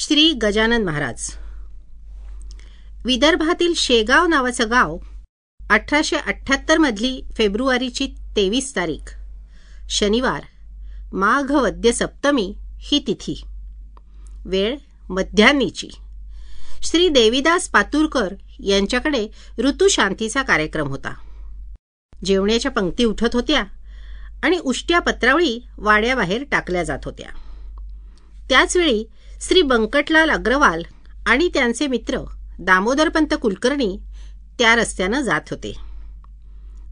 श्री 0.00 0.32
गजानन 0.32 0.84
महाराज. 0.84 1.34
विदर्भातील 3.04 3.72
शेगाव 3.76 4.26
नावाचं 4.26 4.70
गाव 4.70 4.98
अठराशे 5.70 6.16
अठ्ठ्याहत्तर 6.16 6.78
मधली 6.78 7.22
फेब्रुवारीची 7.34 8.06
तेवीस 8.06 8.76
तारीख. 8.76 9.16
शनिवार 9.90 10.42
माघ 11.12 11.52
वद्य 11.52 11.92
सप्तमी 11.92 12.54
ही 12.78 13.04
तिथी. 13.06 13.44
वेळ 14.44 14.78
मध्यान्नीची 15.10 15.88
श्री 16.82 17.08
देवीदास 17.08 17.68
पातुरकर 17.68 18.34
यांच्याकडे 18.60 19.28
ऋतुशांतीचा 19.58 20.42
कार्यक्रम 20.42 20.88
होता. 20.88 21.14
जेवण्याच्या 22.24 22.70
पंक्ती 22.70 23.04
उठत 23.04 23.34
होत्या 23.34 23.64
आणि 24.42 24.58
उष्ट्या 24.58 24.98
पत्रावळी 24.98 25.60
वाड्याबाहेर 25.78 26.44
टाकल्या 26.50 26.82
जात 26.82 26.98
होत्या. 27.04 27.28
त्याचवेळी 28.48 29.04
श्री 29.42 29.62
बंकटलाल 29.62 30.30
अग्रवाल 30.30 30.82
आणि 31.26 31.48
त्यांचे 31.54 31.86
मित्र 31.86 32.18
दामोदरपंत 32.58 33.34
कुलकर्णी 33.42 33.98
त्या 34.58 34.74
रस्त्यानं 34.74 35.20
जात 35.20 35.40
होते. 35.50 35.72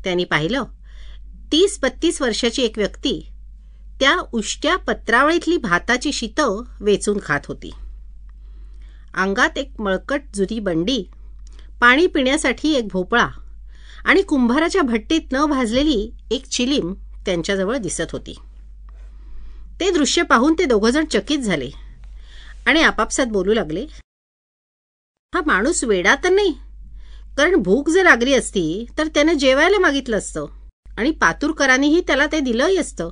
त्यांनी 0.05 0.25
पाहिलं 0.25 0.65
तीस 1.53 1.79
बत्तीस 1.83 2.23
वर्षाची 2.23 2.63
एक 2.63 2.79
व्यक्ती 2.79 3.29
त्या 4.01 4.17
उष्ट्या 4.33 4.77
पत्रावळीतली 4.77 5.57
भाताची 5.57 6.13
शीतं 6.13 6.63
वेचून 6.81 7.19
खात 7.25 7.41
होती. 7.49 7.71
अंगात 9.15 9.59
एक 9.59 9.81
मळकट 9.81 10.21
जुरी 10.35 10.61
बंडी 10.61 11.03
पाणी 11.81 12.07
पिण्यासाठी 12.07 12.75
एक 12.75 12.89
भोपळा 12.93 13.29
आणि 14.05 14.23
कुंभाराच्या 14.23 14.83
भट्टीत 14.83 15.33
न 15.33 15.47
भाजलेली 15.47 16.13
एक 16.31 16.47
चिलीम 16.47 16.95
त्यांच्याजवळ 17.27 17.77
दिसत 17.77 18.13
होती. 18.13 18.35
ते 19.81 19.91
दृश्य 19.91 20.23
पाहून 20.23 20.55
ते 20.59 20.65
दोघंजण 20.65 21.05
चकित 21.05 21.39
झाले. 21.39 21.86
आणि 22.67 22.83
आपापसात 22.83 23.27
बोलू 23.27 23.55
लागले. 23.55 23.87
हा 25.35 25.41
माणूस 25.47 25.85
वेडा 25.85 26.15
तर 26.25 26.29
नाही. 26.29 26.53
कारण 27.37 27.55
भूक 27.55 27.89
जर 27.89 28.03
लागली 28.03 28.35
असती 28.35 28.87
तर 28.99 29.07
त्याने 29.07 29.35
जेवायला 29.35 29.79
मागितलं 29.79 30.19
असतं. 30.19 30.47
आणि 30.99 31.11
पातूरकरांनीही 31.11 32.01
त्याला 32.01 32.27
ते 32.27 32.41
दिलंही 32.41 32.77
असतं. 32.77 33.11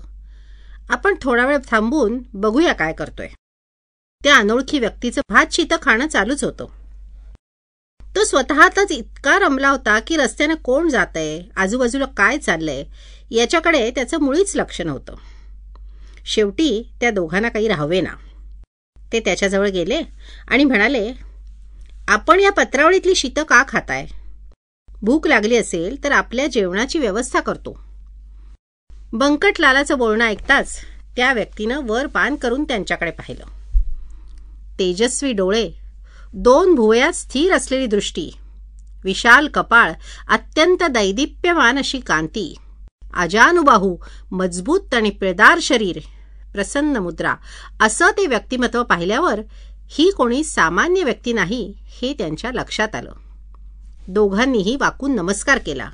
आपण 0.90 1.14
थोडा 1.22 1.46
वेळ 1.46 1.58
थांबून 1.70 2.22
बघूया 2.34 2.72
काय 2.72 2.92
करतोय. 2.92 3.28
त्या 4.24 4.36
अनोळखी 4.36 4.78
व्यक्तीचं 4.78 5.20
भात 5.28 5.46
शितं 5.52 5.76
खाणं 5.82 6.08
चालूच 6.08 6.44
होतं. 6.44 6.66
तो 8.16 8.24
स्वतःतच 8.24 8.92
इतका 8.92 9.38
रमला 9.38 9.68
होता 9.68 10.00
की 10.00 10.16
रस्त्यानं 10.16 10.54
कोण 10.54 10.88
जातंय 10.88 11.42
आजूबाजूला 11.56 12.04
काय 12.04 12.38
चाललंय 12.38 12.84
याच्याकडे 13.30 13.90
त्याचं 13.90 14.20
मुळीच 14.20 14.56
लक्ष 14.56 14.80
नव्हतं. 14.80 15.14
शेवटी 16.26 16.92
त्या 17.00 17.10
दोघांना 17.10 17.48
काही 17.48 17.68
राहावे 17.68 18.00
ना 18.00 18.14
ते 19.14 19.20
त्याच्याजवळ 19.20 19.68
गेले 19.68 20.02
आणि 20.48 20.64
म्हणाले 20.64 21.12
आपण 22.08 22.40
या 22.40 22.52
पत्रावळीतली 22.52 23.14
शीतं 23.14 23.42
का 23.42 23.62
खाताय? 23.68 24.06
भूक 25.02 25.26
लागली 25.26 25.56
असेल 25.56 26.04
तर 26.04 26.12
आपल्या 26.12 26.46
जेवणाची 26.46 26.98
व्यवस्था 26.98 27.40
करतो. 27.40 27.84
बंकटलालाचं 29.12 29.98
बोलणं 29.98 30.24
ऐकताच 30.24 30.78
त्या 31.16 31.32
व्यक्तीनं 31.32 31.80
वर 31.86 32.06
पान 32.06 32.36
करून 32.36 32.64
त्यांच्याकडे 32.64 33.10
पाहिलं. 33.10 33.44
तेजस्वी 34.78 35.32
डोळे 35.32 35.70
दोन 36.34 36.74
भुवयात 36.74 37.12
स्थिर 37.12 37.52
असलेली 37.52 37.86
दृष्टी 37.86 38.30
विशाल 39.04 39.48
कपाळ 39.48 39.92
अत्यंत 40.28 40.82
दैदिप्यमान 40.82 41.78
अशी 41.78 42.00
कांती 42.00 42.54
अजानुबाहू 43.14 43.96
मजबूत 44.30 44.94
आणि 44.94 45.10
पिळदार 45.10 45.58
शरीर 45.62 45.98
प्रसन्न 46.54 46.96
मुद्रा. 46.96 47.34
असं 47.80 48.10
ते 48.10 48.26
व्यक्तिमत्व 48.26 48.82
पाहिल्यावर 48.82 49.40
ही 49.90 50.10
कोणी 50.10 50.44
सामान्य 50.44 51.02
व्यक्ती 51.02 51.32
नाही 51.32 51.74
हे 51.78 52.12
त्यांच्या 52.12 52.50
लक्षात 52.52 52.94
आलं. 52.94 53.12
दोघांनीही 54.08 54.76
वाकून 54.76 55.14
नमस्कार 55.14 55.58
केला. 55.58 55.90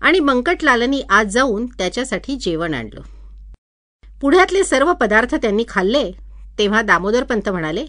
आणि 0.00 0.20
बंकटलालनी 0.20 1.02
आज 1.10 1.26
जाऊन 1.26 1.66
त्याच्यासाठी 1.66 2.36
जेवण 2.36 2.74
आणलं. 2.74 3.00
पुढ्यातले 4.20 4.64
सर्व 4.64 4.92
पदार्थ 4.92 5.34
त्यांनी 5.34 5.64
खाल्ले 5.68 6.12
तेव्हा 6.58 6.82
दामोदरपंत 6.82 7.48
म्हणाले 7.48 7.86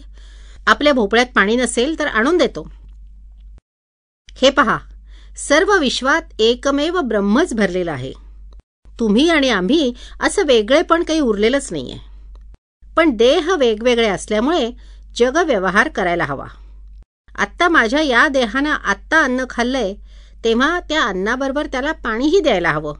आपल्या 0.66 0.92
भोपळ्यात 0.92 1.26
पाणी 1.34 1.56
नसेल 1.56 1.98
तर 1.98 2.06
आणून 2.06 2.38
देतो. 2.38 2.70
हे 4.32 4.50
पहा 4.50 4.78
सर्व 5.36 5.78
विश्वात 5.78 6.22
एकमेव 6.38 7.00
ब्रह्मच 7.00 7.54
भरलेला 7.54 7.92
आहे. 7.92 8.27
तुम्ही 9.00 9.30
आणि 9.30 9.48
आम्ही 9.48 9.94
असं 10.20 10.42
वेगळेपण 10.42 11.02
काही 11.02 11.20
उरलेलंच 11.20 11.68
नाहीये. 11.72 11.96
पण 12.96 13.16
देह 13.16 13.54
वेगवेगळे 13.54 14.08
असल्यामुळे 14.08 14.70
जग 15.16 15.36
व्यवहार 15.36 15.88
करायला 15.88 16.24
हवा. 16.24 16.46
आत्ता 17.38 17.68
माझ्या 17.68 18.00
या 18.00 18.28
देहानं 18.28 18.70
आत्ता 18.70 19.22
अन्न 19.22 19.44
खाल्लंय 19.50 19.94
तेव्हा 20.44 20.80
त्या 20.80 21.02
अन्नाबरोबर 21.02 21.66
त्याला 21.66 21.92
पाणीही 21.92 22.40
द्यायला 22.40 22.70
हवं. 22.70 22.94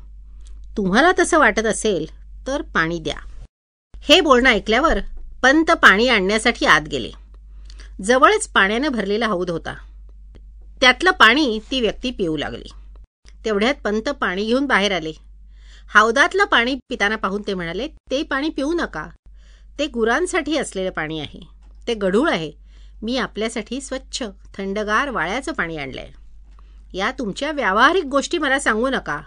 तुम्हाला 0.77 1.13
तसं 1.19 1.39
वाटत 1.39 1.67
असेल 1.67 2.07
तर 2.47 2.63
पाणी 2.63 2.99
द्या. 2.99 3.17
हे 4.03 4.21
बोलणं 4.21 4.51
ऐकल्यावर 4.51 4.99
पंत 5.43 5.71
पाणी 5.71 6.09
आणण्यासाठी 6.09 6.67
आत 6.67 6.81
गेले. 6.81 7.11
जवळच 8.03 8.49
पाण्यानं 8.49 8.89
भरलेला 8.89 9.27
हौद 9.27 9.51
होता. 9.51 9.75
त्यातलं 10.81 11.11
पाणी 11.11 11.59
ती 11.71 11.81
व्यक्ती 11.81 12.11
पिऊ 12.11 12.37
लागली. 12.37 12.69
तेवढ्यात 13.45 13.75
पंत 13.85 14.09
पाणी 14.09 14.45
घेऊन 14.45 14.67
बाहेर 14.67 14.93
आले. 14.93 15.13
हौदातलं 15.95 16.45
पाणी 16.45 16.75
पिताना 16.75 17.17
पाहून 17.17 17.43
ते 17.47 17.55
म्हणाले 17.55 17.89
ते 18.11 18.23
पाणी 18.23 18.49
पिऊ 18.49 18.73
नका. 18.73 19.07
ते 19.79 19.87
गुरांसाठी 19.87 20.57
असलेलं 20.57 20.91
पाणी 20.91 21.21
आहे. 21.21 21.41
ते 21.87 21.95
गढूळ 21.95 22.31
आहे. 22.31 22.53
मी 23.03 23.17
आपल्यासाठी 23.17 23.81
स्वच्छ 23.81 24.23
थंडगार 24.55 25.11
वाळ्याचं 25.11 25.53
पाणी 25.53 25.77
आणलं 25.77 26.01
आहे 26.01 26.99
या 26.99 27.11
तुमच्या 27.19 27.53
व्यावहारिक 27.53 28.05
गोष्टी 28.05 28.39
मला 28.39 28.59
सांगू 28.59 28.89
नका. 28.89 29.21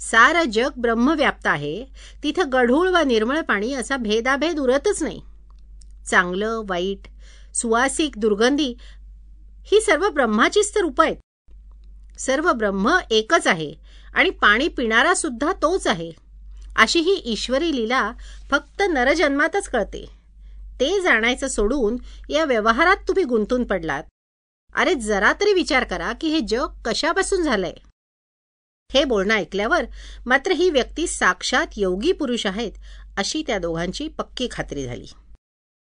सारं 0.00 0.50
जग 0.50 0.70
ब्रह्मव्याप्त 0.76 1.46
आहे. 1.46 1.84
तिथं 2.22 2.42
गढूळ 2.52 2.88
व 2.88 2.98
निर्मळ 2.98 3.40
पाणी 3.40 3.74
असा 3.74 3.96
भेदाभेद 3.96 4.58
उरतच 4.58 5.02
नाही. 5.02 5.20
चांगलं 6.10 6.62
वाईट 6.66 7.08
सुवासिक 7.54 8.12
दुर्गंधी 8.16 8.74
ही 9.64 9.80
सर्व 9.80 10.08
ब्रह्माचीच 10.08 10.74
तर 10.74 10.80
रूपं 10.80 11.04
आहेत. 11.04 11.16
सर्व 12.18 12.52
ब्रह्म 12.52 12.98
एकच 13.10 13.46
आहे. 13.46 13.74
आणि 14.18 14.30
पाणी 14.30 14.68
पिणारा 14.68 15.14
सुद्धा 15.14 15.52
तोच 15.52 15.86
आहे. 15.86 16.12
अशी 16.76 17.00
ही 17.00 17.22
ईश्वरी 17.24 17.76
लीला 17.76 18.12
फक्त 18.50 18.82
नरजन्मातच 18.90 19.68
कळते. 19.68 20.10
ते 20.80 21.00
जाणायचं 21.02 21.48
सोडून 21.48 21.96
या 22.28 22.44
व्यवहारात 22.44 22.96
तुम्ही 23.08 23.24
गुंतून 23.24 23.64
पडलात. 23.64 24.04
अरे 24.74 24.94
जरा 24.94 25.32
तरी 25.32 25.52
विचार 25.52 25.84
करा 25.84 26.12
की 26.12 26.28
हे 26.28 26.40
जग 26.40 26.66
कशापासून 26.84 27.42
झालंय? 27.42 27.72
हे 28.92 29.04
बोलणं 29.04 29.34
ऐकल्यावर 29.34 29.84
मात्र 30.26 30.52
ही 30.52 30.70
व्यक्ती 30.70 31.06
साक्षात 31.06 31.66
योगी 31.76 32.12
पुरुष 32.12 32.46
आहेत 32.46 32.72
अशी 33.16 33.42
त्या 33.46 33.58
दोघांची 33.58 34.08
पक्की 34.08 34.48
खात्री 34.50 34.84
झाली. 34.84 35.06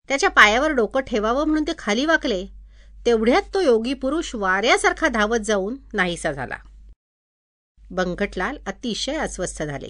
त्याच्या 0.09 0.30
पायावर 0.30 0.70
डोकं 0.70 1.00
ठेवावं 1.00 1.44
म्हणून 1.44 1.62
ते 1.62 1.72
खाली 1.78 2.04
वाकले. 2.04 2.47
तेवढ्यात 3.06 3.42
तो 3.54 3.60
योगी 3.60 3.94
पुरुष 3.94 4.34
वाऱ्यासारखा 4.34 5.09
धावत 5.09 5.38
जाऊन 5.38 5.76
नाहीसा 5.92 6.32
झाला. 6.32 6.56
बंकटलाल 7.91 8.59
अतिशय 8.67 9.17
अस्वस्थ 9.17 9.62
झाले. 9.62 9.89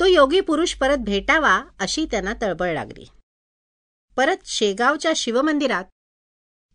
तो 0.00 0.06
योगी 0.06 0.40
पुरुष 0.40 0.74
परत 0.74 0.96
भेटावा 0.96 1.62
अशी 1.80 2.06
त्यांना 2.10 2.32
तळबळ 2.42 2.72
लागली. 2.72 3.04
परत 4.16 4.36
शेगावच्या 4.44 5.12
शिवमंदिरात 5.16 5.84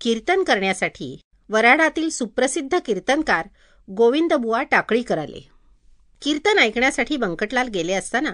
कीर्तन 0.02 0.44
करण्यासाठी 0.44 1.20
वराडातील 1.50 2.10
सुप्रसिद्ध 2.10 2.80
कीर्तनकार 2.86 3.48
गोविंदबुवा 3.92 4.64
टाकळीकर 4.64 5.18
आले 5.18 5.50
कीर्तन 6.22 6.60
ऐकण्यासाठी 6.60 7.18
बंकटलाल 7.18 7.68
गेले 7.68 7.94
असताना 7.94 8.34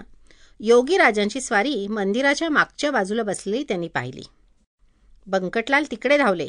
योगीराजांची 0.60 1.40
स्वारी 1.40 1.86
मंदिराच्या 1.86 2.48
मागच्या 2.48 2.90
बाजूला 2.90 3.22
बसलेली 3.22 3.64
त्यांनी 3.64 3.88
पाहिली. 3.88 4.22
बंकटलाल 5.26 5.84
तिकडे 5.90 6.16
धावले. 6.18 6.48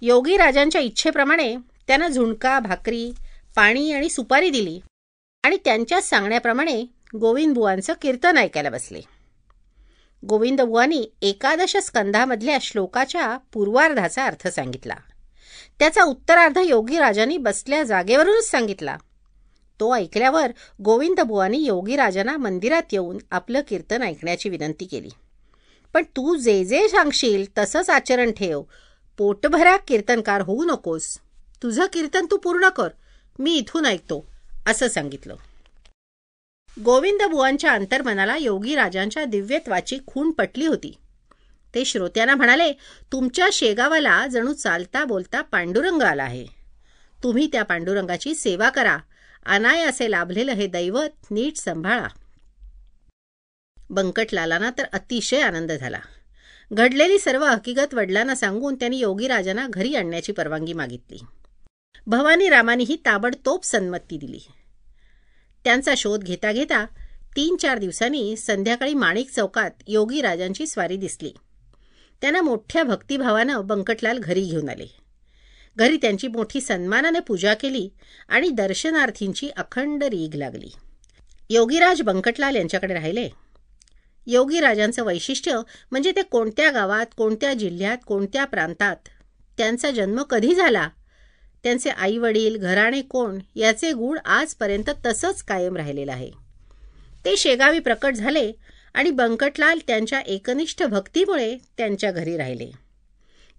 योगीराजांच्या 0.00 0.80
इच्छेप्रमाणे 0.80 1.56
त्यानं 1.86 2.08
झुणका 2.08 2.58
भाकरी 2.60 3.12
पाणी 3.56 3.92
आणि 3.92 4.08
सुपारी 4.08 4.50
दिली. 4.50 4.80
आणि 5.44 5.56
त्यांच्या 5.64 6.02
सांगण्याप्रमाणे 6.02 6.84
गोविंदबुवांचं 7.16 7.92
कीर्तन 8.02 8.38
ऐकायला 8.38 8.70
बसले. 8.70 9.00
गोविंदबुवांनी 10.26 11.12
एकादश 11.22 11.76
स्कंधामधल्या 11.76 12.58
श्लोकाच्या 12.60 13.38
पूर्वार्धाचा 13.52 14.24
अर्थ 14.24 14.48
सांगितला. 14.48 14.94
त्याचा 15.78 16.02
उत्तरार्ध 16.02 16.58
योगीराजांनी 16.58 17.38
बसल्या 17.38 17.82
जागेवरूनच 17.82 18.50
सांगितला. 18.50 18.96
तो 19.80 19.94
ऐकल्यावर 19.94 20.52
गोविंदबुवांनी 20.82 21.58
योगीराजांना 21.58 22.36
मंदिरात 22.36 22.82
येऊन 22.92 23.18
आपलं 23.30 23.60
कीर्तन 23.68 24.02
ऐकण्याची 24.02 24.48
विनंती 24.48 24.84
केली. 24.84 25.10
पण 25.94 26.02
तू 26.02 26.36
जे 26.36 26.64
जे 26.64 26.88
सांगशील 26.88 27.44
तसंच 27.58 27.90
आचरण 27.90 28.32
ठेव. 28.32 28.62
पोटभरा 29.18 29.76
कीर्तनकार 29.76 30.40
होऊ 30.40 30.64
नकोस. 30.64 31.18
तुझं 31.62 31.86
कीर्तन 31.86 32.26
तू 32.30 32.36
पूर्ण 32.36 32.68
कर. 32.68 32.88
मी 33.38 33.54
इथून 33.54 33.86
ऐकतो. 33.86 34.33
असं 34.66 34.88
सांगितलं. 34.88 35.36
गोविंद 36.84 37.22
बुवांच्या 37.22 37.72
अंतर्मनाला 37.72 38.36
योगी 38.36 38.74
राजांच्या 38.74 39.24
दिव्यत्वाची 39.24 39.98
खूण 40.06 40.30
पटली 40.30 40.66
होती. 40.66 40.98
ते 41.74 41.84
श्रोत्यांना 41.84 42.34
म्हणाले 42.34 42.72
तुमच्या 43.12 43.48
शेगावाला 43.52 44.26
जणू 44.26 44.52
चालता 44.52 45.04
बोलता 45.04 45.42
पांडुरंग 45.42 46.02
आला 46.02 46.22
आहे. 46.22 46.46
तुम्ही 47.22 47.48
त्या 47.52 47.62
पांडुरंगाची 47.62 48.34
सेवा 48.34 48.70
करा. 48.70 48.98
अनायासे 49.46 50.10
लाभलेलं 50.10 50.52
हे 50.52 50.66
दैवत 50.66 51.30
नीट 51.30 51.56
सांभाळा. 51.56 52.08
बंकटलालांना 53.90 54.70
तर 54.78 54.84
अतिशय 54.92 55.40
आनंद 55.40 55.72
झाला. 55.72 56.00
घडलेली 56.72 57.18
सर्व 57.18 57.44
हकीकत 57.44 57.94
वडिलांना 57.94 58.34
सांगून 58.34 58.74
त्यांनी 58.74 58.98
योगीराजांना 58.98 59.66
घरी 59.70 59.94
आणण्याची 59.94 60.32
परवानगी 60.32 60.72
मागितली. 60.72 61.18
भवानी 62.06 62.48
रामानेही 62.48 62.96
ताबडतोब 62.96 63.60
संमती 63.62 64.18
दिली. 64.18 64.38
त्यांचा 65.64 65.94
शोध 65.96 66.24
घेता 66.24 66.52
घेता 66.52 66.84
तीन 67.36 67.56
चार 67.56 67.78
दिवसांनी 67.78 68.36
संध्याकाळी 68.36 68.94
माणिक 68.94 69.30
चौकात 69.30 69.70
योगीराजांची 69.86 70.66
स्वारी 70.66 70.96
दिसली. 70.96 71.32
त्यांना 72.20 72.42
मोठ्या 72.42 72.82
भक्तिभावानं 72.82 73.66
बंकटलाल 73.66 74.18
घरी 74.18 74.44
घेऊन 74.44 74.68
आले. 74.68 74.86
घरी 75.76 75.96
त्यांची 75.96 76.28
मोठी 76.28 76.60
सन्मानाने 76.60 77.20
पूजा 77.20 77.54
केली 77.54 77.88
आणि 78.28 78.48
दर्शनार्थींची 78.48 79.48
अखंड 79.48 80.04
रीघ 80.04 80.36
लागली. 80.36 80.70
योगीराज 81.50 82.02
बंकटलाल 82.02 82.56
यांच्याकडे 82.56 82.94
राहिले. 82.94 83.28
योगीराजांचं 84.26 85.04
वैशिष्ट्य 85.04 85.60
म्हणजे 85.90 86.12
ते 86.16 86.22
कोणत्या 86.22 86.70
गावात 86.70 87.06
कोणत्या 87.16 87.54
जिल्ह्यात 87.54 87.98
कोणत्या 88.06 88.44
प्रांतात 88.44 88.96
त्यांचा 89.58 89.90
जन्म 89.90 90.22
कधी 90.22 90.54
झाला 90.54 90.88
त्यांचे 91.64 91.90
आई 91.90 92.18
वडील 92.18 92.56
घराणे 92.56 93.02
कोण 93.02 93.38
याचे 93.56 93.92
गुण 93.92 94.18
आजपर्यंत 94.24 94.90
तसंच 95.06 95.42
कायम 95.42 95.76
राहिलेलं 95.76 96.12
आहे. 96.12 96.30
ते 97.24 97.36
शेगावी 97.36 97.78
प्रकट 97.78 98.14
झाले 98.14 98.52
आणि 98.94 99.10
बंकटलाल 99.10 99.78
त्यांच्या 99.86 100.20
एकनिष्ठ 100.20 100.82
भक्तीमुळे 100.82 101.56
त्यांच्या 101.78 102.10
घरी 102.10 102.36
राहिले. 102.36 102.70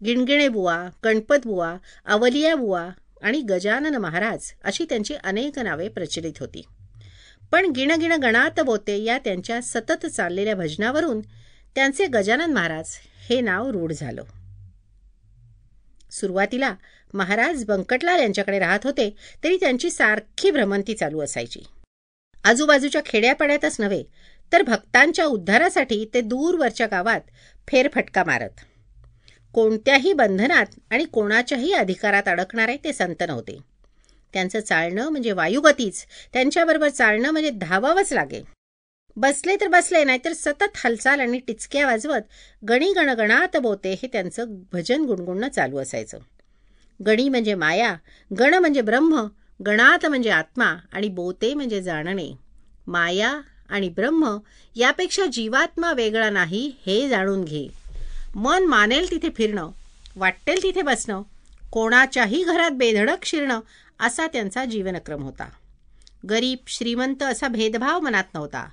गिणगिणे 0.05 0.47
बुवा 0.47 0.89
गणपत 1.05 1.35
बुवा 1.45 1.77
अवलिया 2.05 2.55
बुवा 2.55 2.89
आणि 3.21 3.41
गजानन 3.41 3.95
महाराज 3.95 4.51
अशी 4.63 4.85
त्यांची 4.89 5.13
अनेक 5.13 5.59
नावे 5.59 5.87
प्रचलित 5.87 6.33
होती. 6.39 6.61
पण 7.51 7.65
गिणगिण 7.65 8.11
गणात 8.11 8.59
बोते 8.59 9.03
या 9.03 9.17
त्यांच्या 9.17 9.61
सतत 9.61 10.05
चाललेल्या 10.05 10.55
भजनावरून 10.55 11.21
त्यांचे 11.75 12.05
गजानन 12.05 12.53
महाराज 12.53 12.85
हे 13.29 13.41
नाव 13.41 13.69
रूढ 13.69 13.93
झालं. 13.93 14.23
सुरुवातीला 16.15 16.73
महाराज 17.13 17.63
बंकटलाल 17.65 18.19
यांच्याकडे 18.19 18.59
राहत 18.59 18.79
होते 18.83 19.09
तरी 19.44 19.57
त्यांची 19.57 19.89
सारखी 19.89 20.51
भ्रमंती 20.51 20.94
चालू 20.94 21.21
असायची. 21.21 21.59
आजूबाजूच्या 22.45 23.01
खेड्यापाड्यातच 23.06 23.79
नव्हे 23.79 24.03
तर 24.51 24.62
भक्तांच्या 24.62 25.25
उद्धारासाठी 25.25 26.03
ते 26.13 26.21
दूरवरच्या 26.21 26.88
गावात 26.88 27.21
फेरफटका 27.67 28.23
मारत. 28.23 28.63
कोणत्याही 29.53 30.13
बंधनात 30.13 30.79
आणि 30.91 31.06
कोणाच्याही 31.06 31.73
अधिकारात 31.73 32.27
अडकणारे 32.27 32.75
ते 32.83 32.94
संत 32.94 33.23
नव्हते. 33.27 33.57
त्यांचं 34.33 34.59
चालणं 34.59 35.09
म्हणजे 35.09 35.31
वायुगतीच 35.31 36.06
त्यांच्याबरोबर 36.33 36.89
चालणं 36.89 37.31
म्हणजे 37.31 37.50
धावावंच 37.50 38.13
लागे. 38.13 38.41
बसले 39.17 39.56
तर 39.56 39.67
बसले 39.67 40.03
नाहीतर 40.03 40.33
सतत 40.33 40.71
हालचाल 40.75 41.19
आणि 41.19 41.39
टिचक्या 41.39 41.85
वाजवत 41.85 42.21
गणी 42.69 42.94
गणगणात 42.94 43.57
बोते 43.57 43.94
हे 43.94 44.07
त्यांचं 44.07 44.45
भजन 44.73 45.06
गुणगुणणं 45.06 45.50
चालू 45.50 45.77
असायचं. 45.77 46.17
गणी 47.06 47.29
म्हणजे 47.29 47.53
माया 47.53 47.95
गण 48.39 48.53
म्हणजे 48.53 48.81
ब्रह्म 48.81 49.27
गणात 49.65 50.06
म्हणजे 50.06 50.29
आत्मा 50.29 50.75
आणि 50.94 51.09
बोते 51.09 51.53
म्हणजे 51.53 51.81
जाणणे. 51.81 52.29
माया 52.88 53.41
आणि 53.69 53.89
ब्रह्म 53.89 54.38
यापेक्षा 54.75 55.25
जीवात्मा 55.25 55.94
वेगळा 55.94 56.29
नाही 56.29 56.75
हे 56.85 57.09
जाणून 57.09 57.44
घे. 57.44 57.67
मन 58.35 58.63
मानेल 58.63 59.12
तिथे 59.12 59.29
फिरणं 59.29 59.69
वाटेल 60.15 60.63
तिथे 60.63 60.81
बसणं 60.81 61.21
कोणाच्याही 61.71 62.44
घरात 62.44 62.71
बेधडक 62.71 63.25
शिरणं 63.25 63.59
असा 64.00 64.27
त्यांचा 64.27 64.65
जीवनक्रम 64.65 65.23
होता. 65.23 65.50
गरीब 66.29 66.57
श्रीमंत 66.67 67.23
असा 67.23 67.47
भेदभाव 67.47 68.00
मनात 68.00 68.33
नव्हता. 68.33 68.69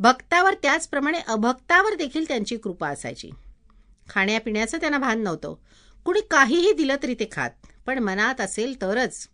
भक्तावर 0.00 0.54
त्याचप्रमाणे 0.54 1.18
अभक्तावर 1.18 1.94
देखील 1.94 2.28
त्यांची 2.28 2.56
कृपा 2.56 2.88
असायची. 2.88 3.30
खाण्यापिण्याचं 4.08 4.78
त्यांना 4.78 4.98
भान 4.98 5.20
नव्हतं. 5.20 5.54
कुणी 6.04 6.20
काहीही 6.20 6.72
दिलं 6.72 6.96
तरी 7.02 7.14
ते 7.14 7.28
खात 7.32 7.50
पण 7.86 7.98
मनात 7.98 8.40
असेल 8.40 8.82
तरच. 8.82 9.28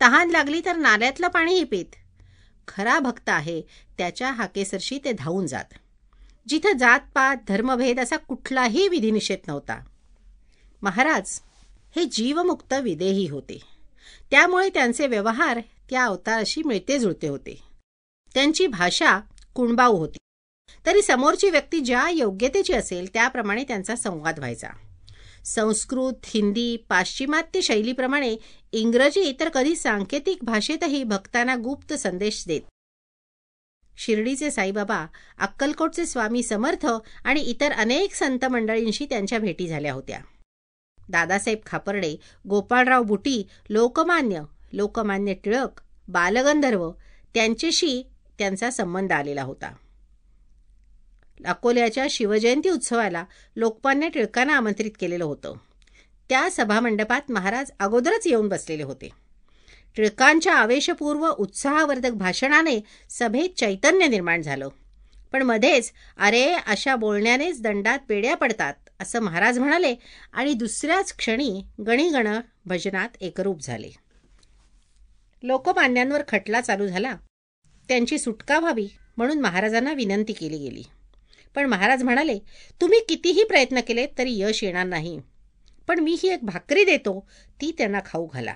तहान 0.00 0.30
लागली 0.30 0.60
तर 0.64 0.76
नाल्यातलं 0.76 1.28
पाणीही 1.28 1.64
पित. 1.64 1.84
खरा 2.68 2.98
भक्त 2.98 3.28
आहे 3.28 3.62
त्याच्या 3.98 4.32
हाकेसरशी 4.32 4.98
ते 5.04 5.12
धावून 5.12 5.46
जात. 5.46 5.74
जिथं 6.48 6.76
जातपात 6.76 7.36
धर्मभेद 7.48 8.00
असा 8.00 8.16
कुठलाही 8.16 8.88
विधिनिषेध 8.88 9.38
नव्हता. 9.48 9.84
महाराज 10.82 11.40
हे 11.96 12.04
जीवमुक्त 12.04 12.72
विदेही 12.72 13.28
होते. 13.28 13.60
त्यामुळे 14.30 14.68
त्यांचे 14.68 15.06
व्यवहार 15.06 15.60
त्या 15.90 16.04
अवताराशी 16.04 16.62
मिळते 16.62 16.98
जुळते 16.98 17.28
होते. 17.28 17.62
त्यांची 18.34 18.66
भाषा 18.66 19.20
कुणबाऊ 19.56 19.96
होती. 19.96 20.18
तरी 20.86 21.02
समोरची 21.02 21.50
व्यक्ती 21.50 21.80
ज्या 21.80 22.08
योग्यतेची 22.10 22.72
असेल 22.72 23.08
त्याप्रमाणे 23.14 23.64
त्यांचा 23.64 23.96
संवाद 23.96 24.38
व्हायचा. 24.38 24.68
संस्कृत 25.44 26.24
हिंदी 26.24 26.76
पाश्चिमात्य 26.88 27.60
शैलीप्रमाणे 27.60 28.36
इंग्रजी 28.72 29.32
तर 29.40 29.48
कधी 29.48 29.76
सांकेतिक 29.76 30.38
भाषेतही 30.42 31.04
भक्तांना 31.04 31.54
गुप्त 31.56 31.94
संदेश 31.94 32.44
देत. 32.46 32.60
शिर्डीचे 33.98 34.50
साईबाबा 34.50 35.06
अक्कलकोटचे 35.38 36.06
स्वामी 36.06 36.42
समर्थ 36.42 36.86
आणि 37.24 37.40
इतर 37.40 37.72
अनेक 37.72 38.14
संत 38.14 38.44
मंडळींशी 38.44 39.06
त्यांच्या 39.06 39.38
भेटी 39.38 39.68
झाल्या 39.68 39.92
होत्या. 39.92 40.20
दादासाहेब 41.08 41.58
खापर्डे 41.66 42.16
गोपाळराव 42.48 43.02
बुटी 43.02 43.46
लोकमान्य 43.70 44.42
लोकमान्य 44.72 45.34
टिळक 45.34 45.80
बालगंधर्व 46.08 46.90
त्यांच्याशी 47.34 48.02
त्यांचा 48.38 48.70
संबंध 48.70 49.12
आलेला 49.12 49.42
होता. 49.42 49.74
अकोल्याच्या 51.46 52.06
शिवजयंती 52.10 52.68
उत्सवाला 52.68 53.24
लोकमान्य 53.56 54.08
टिळकांना 54.08 54.56
आमंत्रित 54.56 54.90
केलेलं 55.00 55.24
होतं. 55.24 55.54
त्या 56.28 56.48
सभामंडपात 56.50 57.30
महाराज 57.30 57.70
अगोदरच 57.80 58.26
येऊन 58.26 58.48
बसलेले 58.48 58.82
होते. 58.82 59.08
टिळकांच्या 59.96 60.54
आवेशपूर्व 60.54 61.28
उत्साहवर्धक 61.28 62.10
भाषणाने 62.10 62.80
सभेत 63.10 63.58
चैतन्य 63.58 64.06
निर्माण 64.06 64.42
झालं. 64.42 64.68
पण 65.32 65.42
मध्येच 65.42 65.92
अरे 66.18 66.52
अशा 66.52 66.96
बोलण्यानेच 66.96 67.62
दंडात 67.62 67.98
पेड्या 68.08 68.36
पडतात 68.36 68.74
असं 69.00 69.20
महाराज 69.20 69.58
म्हणाले 69.58 69.94
आणि 70.32 70.54
दुसऱ्याच 70.54 71.16
क्षणी 71.16 71.64
गणिगण 71.86 72.40
भजनात 72.66 73.08
एकरूप 73.20 73.62
झाले. 73.62 73.90
लोकमान्यांवर 75.42 76.22
खटला 76.28 76.60
चालू 76.60 76.86
झाला. 76.86 77.16
त्यांची 77.88 78.18
सुटका 78.18 78.58
व्हावी 78.58 78.88
म्हणून 79.16 79.40
महाराजांना 79.40 79.92
विनंती 79.92 80.32
केली 80.32 80.58
गेली. 80.58 80.82
पण 81.54 81.66
महाराज 81.66 82.02
म्हणाले 82.02 82.38
तुम्ही 82.80 83.00
कितीही 83.08 83.44
प्रयत्न 83.44 83.80
केले 83.80 84.06
तरी 84.18 84.38
यश 84.38 84.64
येणार 84.64 84.86
नाही. 84.86 85.20
पण 85.88 85.98
मी 85.98 86.16
ही 86.22 86.28
एक 86.28 86.44
भाकरी 86.44 86.84
देतो 86.84 87.28
ती 87.60 87.74
त्यांना 87.78 87.98
खाऊ 88.06 88.26
घाला. 88.26 88.54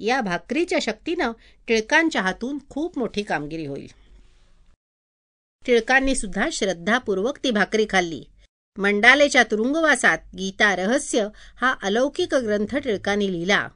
या 0.00 0.20
भाकरीच्या 0.20 0.78
शक्तीनं 0.82 1.32
टिळकांच्या 1.68 2.22
हातून 2.22 2.58
खूप 2.70 2.98
मोठी 2.98 3.22
कामगिरी 3.22 3.66
होईल. 3.66 3.86
टिळकांनी 5.66 6.14
सुद्धा 6.14 6.48
श्रद्धापूर्वक 6.52 7.38
ती 7.44 7.50
भाकरी 7.50 7.86
खाल्ली. 7.90 8.24
मंडालेच्या 8.78 9.42
तुरुंगवासात 9.42 10.18
गीता 10.38 10.76
रहस्य 10.76 11.28
हा 11.56 11.74
अलौकिक 11.82 12.34
ग्रंथ 12.34 12.76
टिळकांनी 12.76 13.32
लिहिला 13.32 13.68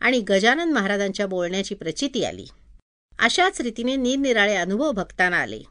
आणि 0.00 0.20
गजानन 0.20 0.72
महाराजांच्या 0.72 1.26
बोलण्याची 1.26 1.74
प्रचिती 1.74 2.24
आली. 2.24 2.46
अशाच 3.20 3.60
रीतीने 3.60 3.96
निरनिराळे 3.96 4.54
अनुभव 4.56 4.92
भक्तांना 4.92 5.36
आले. 5.36 5.62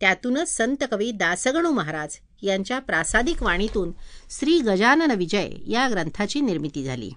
त्यातूनच 0.00 0.56
संत 0.56 0.84
कवी 0.90 1.10
दासगणू 1.10 1.70
महाराज 1.70 2.16
यांच्या 2.42 2.78
प्रासादिक 2.78 3.42
वाणीतून 3.42 3.92
श्री 4.30 4.58
गजानन 4.58 5.10
विजय 5.10 5.50
या 5.68 5.88
ग्रंथाची 5.88 6.40
निर्मिती 6.40 6.84
झाली. 6.84 7.10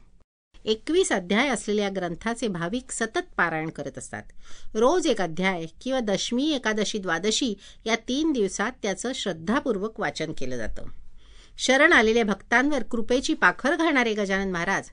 एकवीस 0.66 1.12
अध्याय 1.12 1.50
असलेल्या 1.50 1.90
ग्रंथाचे 1.90 2.48
भाविक 2.48 2.92
सतत 2.92 3.34
पारायण 3.38 3.70
करत 3.70 3.98
असतात. 3.98 4.24
रोज 4.74 5.08
एक 5.08 5.22
अध्याय 5.22 5.66
किंवा 5.82 6.00
दशमी 6.00 6.52
एकादशी 6.52 6.98
द्वादशी 6.98 7.54
या 7.86 7.96
तीन 7.96 8.32
दिवसात 8.32 8.72
त्याचं 8.84 9.12
श्रद्धापूर्वक 9.16 10.00
वाचन 10.00 10.34
केलं 10.38 10.58
जातं. 10.58 10.86
शरण 11.58 11.94
आलेल्या 11.94 12.24
भक्तांवर 12.24 12.84
कृपेची 12.84 13.34
पाखर 13.34 13.76
घालणारे 13.76 14.14
गजानन 14.14 14.52
महाराज 14.52 14.90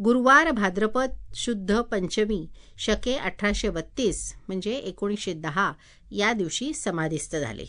गुरुवार 0.00 0.50
भाद्रपद 0.50 1.10
शुद्ध 1.34 1.80
पंचमी 1.80 2.48
शके 2.78 3.16
अठराशे 3.16 3.70
बत्तीस 3.70 4.34
म्हणजे 4.48 4.72
एकोणीसशे 4.72 5.32
दहा 5.32 5.72
या 6.10 6.32
दिवशी 6.32 6.72
समाधिस्थ 6.72 7.36
झाले. 7.36 7.64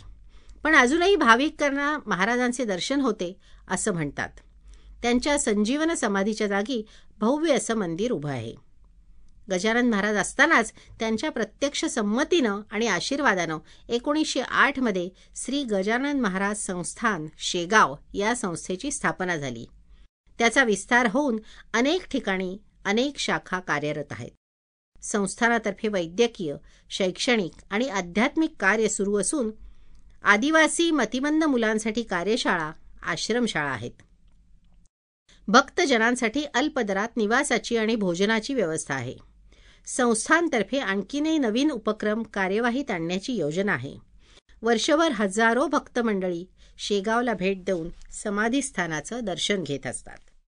पण 0.63 0.75
अजूनही 0.75 1.15
भाविकांना 1.15 1.97
महाराजांचे 2.05 2.65
दर्शन 2.65 3.01
होते 3.01 3.37
असं 3.67 3.93
म्हणतात. 3.93 4.29
त्यांच्या 5.01 5.39
संजीवन 5.39 5.93
समाधीच्या 5.93 6.47
जागी 6.47 6.85
भव्य 7.19 7.53
असं 7.53 7.75
मंदिर 7.75 8.11
उभं 8.11 8.29
आहे. 8.29 8.55
गजानन 9.51 9.89
महाराज 9.89 10.15
असतानाच 10.15 10.73
त्यांच्या 10.99 11.31
प्रत्यक्ष 11.31 11.85
संमतीनं 11.85 12.61
आणि 12.71 12.87
आशीर्वादानं 12.87 13.57
एकोणीसशे 13.89 14.41
आठमध्ये 14.41 15.09
श्री 15.35 15.63
गजानन 15.63 16.19
महाराज 16.19 16.57
संस्थान 16.57 17.27
शेगाव 17.37 17.95
या 18.13 18.35
संस्थेची 18.35 18.91
स्थापना 18.91 19.35
झाली. 19.35 19.65
त्याचा 20.39 20.63
विस्तार 20.63 21.07
होऊन 21.11 21.39
अनेक 21.73 22.07
ठिकाणी 22.07 22.57
अनेक 22.85 23.17
शाखा 23.17 23.59
कार्यरत 23.59 24.11
आहेत. 24.11 24.31
संस्थानातर्फे 25.03 25.87
वैद्यकीय 25.87 26.55
शैक्षणिक 26.89 27.51
आणि 27.69 27.89
आध्यात्मिक 27.89 28.53
कार्य 28.59 28.87
सुरू 28.87 29.15
असून 29.15 29.51
आदिवासी 30.23 30.91
मतिमंद 30.91 31.43
मुलांसाठी 31.43 32.03
कार्यशाळा 32.03 32.71
आश्रमशाळा 33.01 33.71
आहेत. 33.71 33.91
भक्तजनांसाठी 35.47 36.43
अल्पदरात 36.43 37.17
निवासाची 37.17 37.77
आणि 37.77 37.95
भोजनाची 37.95 38.53
व्यवस्था 38.53 38.93
आहे. 38.93 39.15
संस्थांतर्फे 39.85 40.79
आणखीनही 40.79 41.37
नवीन 41.37 41.71
उपक्रम 41.71 42.23
कार्यवाहीत 42.23 42.91
आणण्याची 42.91 43.33
योजना 43.33 43.73
आहे. 43.73 43.97
वर्षभर 44.61 45.11
हजारो 45.11 45.67
भक्त 45.67 45.99
मंडळी 45.99 46.45
शेगावला 46.77 47.33
भेट 47.33 47.63
देऊन 47.63 47.89
समाधीस्थानाचं 48.11 49.19
दर्शन 49.23 49.63
घेत 49.63 49.87
असतात. 49.87 50.17